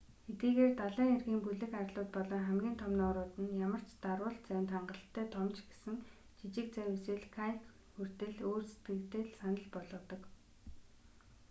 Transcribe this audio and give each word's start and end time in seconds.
хэдийгээр 0.25 0.71
далайн 0.81 1.11
эргийн 1.17 1.41
бүлэг 1.43 1.71
арлууд 1.81 2.09
болон 2.15 2.41
хамгийн 2.45 2.75
том 2.81 2.91
нуурууд 2.99 3.33
нь 3.43 3.57
ямар 3.65 3.81
ч 3.87 3.89
дарвуулт 4.03 4.43
завинд 4.47 4.71
хангалттай 4.73 5.25
том 5.33 5.47
ч 5.55 5.57
гэсэн 5.69 5.95
жижиг 6.39 6.67
завь 6.71 6.93
эсвэл 6.97 7.25
каяк 7.37 7.61
хүртэл 7.95 8.35
өөр 8.47 8.63
сэтгэгдэл 8.71 9.27
санал 9.39 9.65
болгодог 9.75 10.21